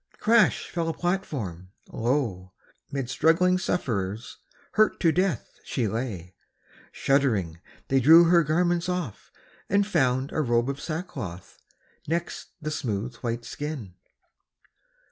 [0.19, 1.69] crash fell a platform!
[1.93, 2.53] Lo,
[2.91, 4.39] Mid struggling sufferers,
[4.71, 6.33] hurt to death, she lay!
[6.91, 9.31] Shuddering, they drew her garments off
[9.69, 11.59] and found A robe of sackcloth
[12.07, 13.93] next the smooth, white skin.